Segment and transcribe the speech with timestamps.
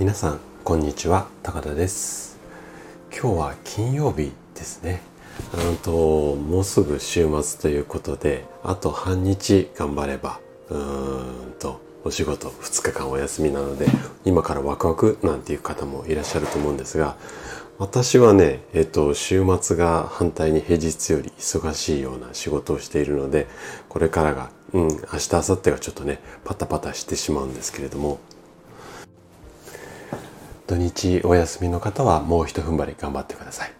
[0.00, 1.28] 皆さんこんにちは。
[1.44, 2.36] 高田です。
[3.12, 5.00] 今日は金曜日ですね。
[5.68, 13.86] うんともうすぐ週末ということであと半日頑張ればうーんとお仕事2日間お休みなので
[14.24, 17.16] 今からワクワクなんていう方もいらっしゃると思うんですが
[17.78, 23.48] 私はね、えっと、週末が反対に平日より忙しいような仕事をしているので、
[23.88, 28.20] これからが、うん、明日、明後日がちょっとね、パタパタしてしまうんですけれども、
[30.74, 33.72] 土日お休みの方はもう一踏ん張り頑張ってください。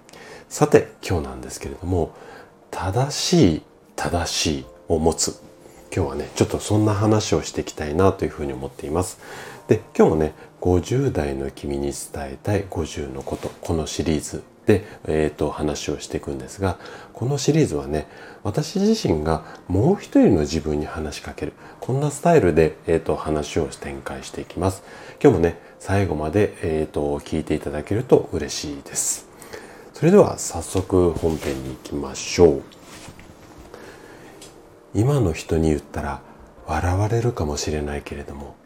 [0.48, 2.14] さて、今日なんですけれども、
[2.70, 3.62] 正しい、
[3.96, 5.40] 正しいを持つ。
[5.94, 9.18] 今日はね、ちょっとそんな話をしていきたいなというふうに思っています。
[9.66, 16.78] で、今日もね、50代の君に伝えたい50のこと、このシリーズで、えっ、ー、と、話をしていくんですが、
[17.12, 18.06] このシリーズはね、
[18.42, 21.52] 私自身がもう一人の自分に話しかける。
[21.80, 24.82] こんなスタイルで、えっ、ー、と、話を展開していきます。
[25.22, 29.28] 今日もね、最後まで、えっ、ー、と、聞いていただけると嬉しいです。
[29.92, 32.62] それでは早速本編に行きましょう。
[34.94, 36.20] 今の人に言ったら
[36.66, 38.56] 笑われるかもしれないけれども、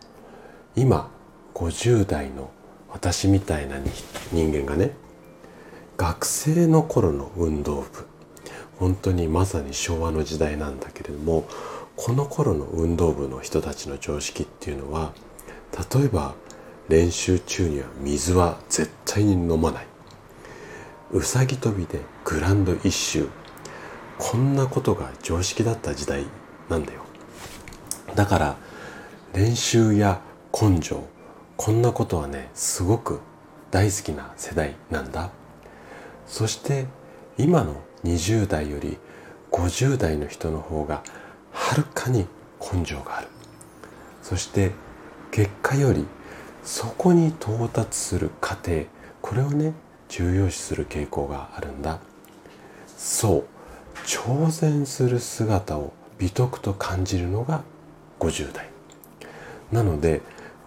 [0.75, 1.11] 今
[1.55, 2.51] 50代の
[2.91, 3.77] 私みたいな
[4.33, 4.93] 人間がね
[5.99, 8.07] 学生の頃の運動部。
[8.79, 11.49] 本当にまさに昭和の時代なんだけれども
[11.97, 15.13] この頃の運動部の人たちの常識っていうのは
[15.93, 16.37] 例えば
[16.89, 19.87] 練習中には水は絶対に飲まない。
[21.11, 23.27] うさぎ跳びでグランド一周。
[24.19, 26.27] こんなことが常識だった時代
[26.69, 27.03] なんだよ。
[28.15, 28.57] だから
[29.35, 30.21] 練習や
[30.53, 31.03] 根性
[31.57, 33.21] こんなことはねすごく
[33.73, 35.33] 大好きな世代なんだ。
[36.29, 36.87] そして
[37.37, 38.99] 今の20代より
[39.51, 41.03] 50代の人の方が
[41.51, 42.27] はるかに
[42.61, 43.29] 根性がある。
[44.23, 44.73] そして
[45.31, 46.07] 結果より
[46.63, 48.85] そこに到達する過程
[49.23, 49.73] これをね
[50.09, 51.99] 重要視する傾向があるんだ。
[52.87, 53.45] そう
[54.05, 57.63] 挑戦する姿を美徳と感じるのが
[58.21, 58.69] 50代。
[59.73, 60.21] なので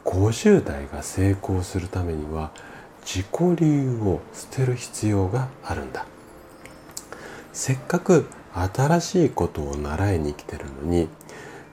[0.06, 2.52] 50代が成功するためには
[3.04, 6.06] 自己流を捨てる必要があるんだ。
[7.54, 11.08] せっかく新しいことを習いに来てるのに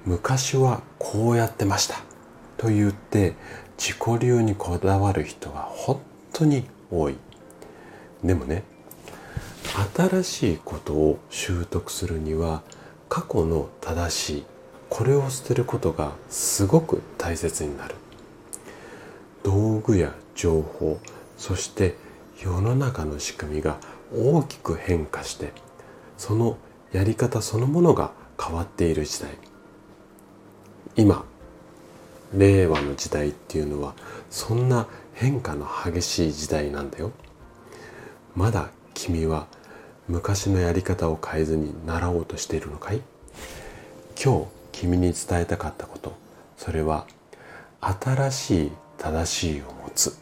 [0.04, 1.96] 昔はこうやってました。
[2.56, 3.34] と言って
[3.76, 6.00] 自己流にこだわる人は本
[6.32, 7.16] 当に多い。
[8.24, 8.64] でもね
[9.96, 12.62] 新しいことを習得するには
[13.08, 14.44] 過去の正しい
[14.88, 17.94] これを捨てることがすごく大切になる。
[19.44, 20.98] 道具や情報
[21.38, 21.96] そして
[22.38, 23.78] 世の中の仕組みが
[24.14, 25.52] 大きく変化して
[26.18, 26.58] その
[26.92, 28.12] やり方そのものが
[28.42, 29.30] 変わっている時代。
[30.96, 31.24] 今
[32.34, 33.94] 令和の時代っていうのは
[34.30, 37.12] そんな変化の激しい時代なんだよ。
[38.34, 39.46] まだ君は
[40.08, 43.02] 昔のやり方を変えずに習おうとしているのかい？
[44.22, 46.14] 今日君に伝えたかったこと。
[46.56, 47.06] それは
[47.80, 50.16] 新しい正しいを持つ。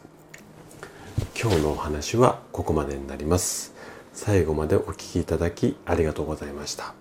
[1.39, 3.75] 今日のお話はここまでになります。
[4.11, 6.95] 最後までお聴きいただきありがとうございました。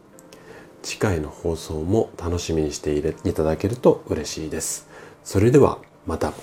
[0.83, 4.89] 次回の放送も楽しみにしていただけると嬉しいです。
[5.25, 6.35] それではまた。